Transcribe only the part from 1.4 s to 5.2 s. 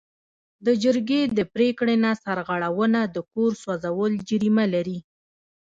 پریکړې نه سرغړونه د کور سوځول جریمه لري.